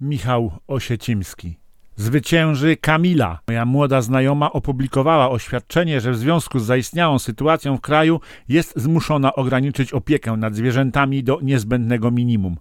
[0.00, 1.58] Michał Osiecimski.
[1.96, 3.38] Zwycięży Kamila.
[3.48, 9.34] Moja młoda znajoma opublikowała oświadczenie, że w związku z zaistniałą sytuacją w kraju jest zmuszona
[9.34, 12.56] ograniczyć opiekę nad zwierzętami do niezbędnego minimum.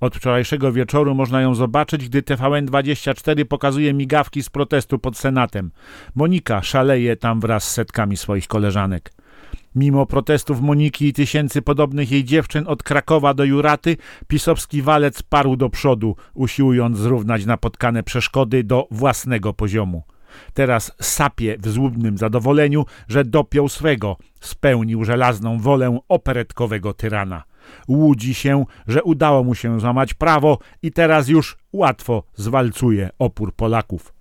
[0.00, 5.70] Od wczorajszego wieczoru można ją zobaczyć, gdy TVN24 pokazuje migawki z protestu pod Senatem.
[6.14, 9.12] Monika szaleje tam wraz z setkami swoich koleżanek.
[9.74, 13.96] Mimo protestów Moniki i tysięcy podobnych jej dziewczyn od Krakowa do Juraty,
[14.26, 20.02] pisowski walec parł do przodu, usiłując zrównać napotkane przeszkody do własnego poziomu.
[20.54, 27.44] Teraz sapie w złudnym zadowoleniu, że dopiął swego, spełnił żelazną wolę operetkowego tyrana.
[27.88, 34.17] Łudzi się, że udało mu się złamać prawo i teraz już łatwo zwalcuje opór Polaków.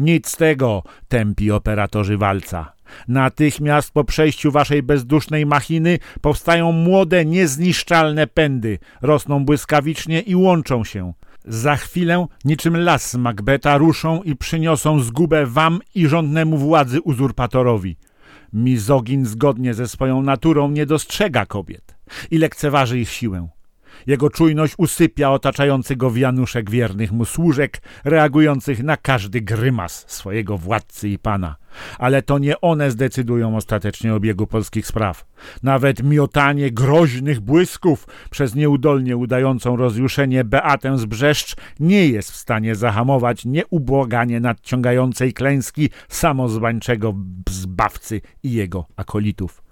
[0.00, 2.72] Nic z tego, tępi operatorzy walca.
[3.08, 11.12] Natychmiast po przejściu waszej bezdusznej machiny powstają młode, niezniszczalne pędy, rosną błyskawicznie i łączą się.
[11.44, 17.96] Za chwilę, niczym las z Macbeta, ruszą i przyniosą zgubę wam i rządnemu władzy uzurpatorowi.
[18.52, 21.94] Mizogin zgodnie ze swoją naturą nie dostrzega kobiet
[22.30, 23.48] i lekceważy ich siłę.
[24.06, 31.08] Jego czujność usypia otaczający go wianuszek wiernych mu służek, reagujących na każdy grymas swojego władcy
[31.08, 31.56] i pana.
[31.98, 35.26] Ale to nie one zdecydują ostatecznie o biegu polskich spraw.
[35.62, 42.74] Nawet miotanie groźnych błysków przez nieudolnie udającą rozjuszenie Beatę z Brzeszcz nie jest w stanie
[42.74, 47.14] zahamować nieubłaganie nadciągającej klęski samozwańczego
[47.48, 49.69] zbawcy i jego akolitów.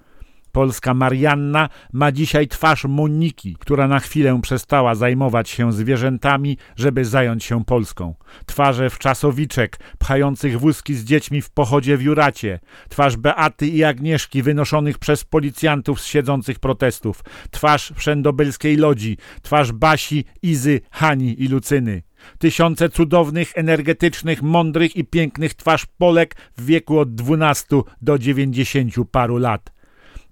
[0.58, 7.44] Polska Marianna ma dzisiaj twarz Moniki, która na chwilę przestała zajmować się zwierzętami, żeby zająć
[7.44, 8.14] się Polską.
[8.46, 12.60] Twarze wczasowiczek, pchających wózki z dziećmi w pochodzie w Juracie.
[12.88, 17.24] Twarz Beaty i Agnieszki wynoszonych przez policjantów z siedzących protestów.
[17.50, 19.16] Twarz wszędobylskiej lodzi.
[19.42, 22.02] Twarz Basi, Izy, Hani i Lucyny.
[22.38, 27.66] Tysiące cudownych, energetycznych, mądrych i pięknych twarz Polek w wieku od 12
[28.02, 29.77] do 90 paru lat.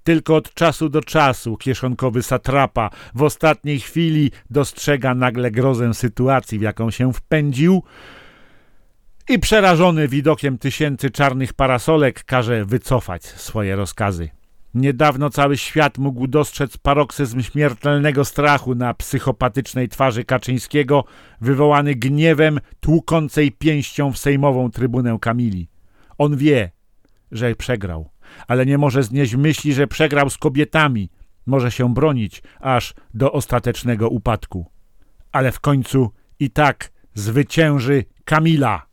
[0.06, 6.62] Tylko od czasu do czasu kieszonkowy satrapa w ostatniej chwili dostrzega nagle grozę sytuacji, w
[6.62, 7.83] jaką się wpędził
[9.28, 14.28] i przerażony widokiem tysięcy czarnych parasolek każe wycofać swoje rozkazy.
[14.75, 21.05] Niedawno cały świat mógł dostrzec paroksyzm śmiertelnego strachu na psychopatycznej twarzy Kaczyńskiego,
[21.41, 25.69] wywołany gniewem tłukącej pięścią w sejmową trybunę Kamili.
[26.19, 26.71] On wie,
[27.33, 28.16] że przegrał
[28.48, 31.10] ale nie może znieść myśli, że przegrał z kobietami.
[31.47, 34.66] Może się bronić aż do ostatecznego upadku.
[35.32, 36.10] Ale w końcu
[36.41, 38.87] i tak zwycięży Kamila.